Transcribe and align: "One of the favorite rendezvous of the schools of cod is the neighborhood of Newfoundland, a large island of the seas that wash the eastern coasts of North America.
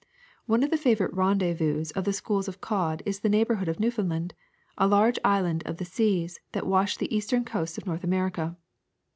"One 0.47 0.63
of 0.63 0.71
the 0.71 0.79
favorite 0.79 1.13
rendezvous 1.13 1.85
of 1.95 2.05
the 2.05 2.11
schools 2.11 2.47
of 2.47 2.59
cod 2.59 3.03
is 3.05 3.19
the 3.19 3.29
neighborhood 3.29 3.67
of 3.67 3.79
Newfoundland, 3.79 4.33
a 4.75 4.87
large 4.87 5.19
island 5.23 5.61
of 5.67 5.77
the 5.77 5.85
seas 5.85 6.39
that 6.53 6.65
wash 6.65 6.97
the 6.97 7.15
eastern 7.15 7.45
coasts 7.45 7.77
of 7.77 7.85
North 7.85 8.03
America. 8.03 8.57